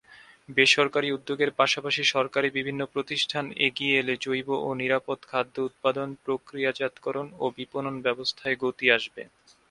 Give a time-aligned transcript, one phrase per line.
[0.49, 7.55] বেসরকারি উদ্যোগের পাশাপাশি সরকারি বিভিন্ন প্রতিষ্ঠান এগিয়ে এলে জৈব ও নিরাপদ খাদ্য উৎপাদন, প্রক্রিয়াজাতকরণ ও
[7.57, 9.21] বিপণন ব্যবস্থায় গতি আসবে।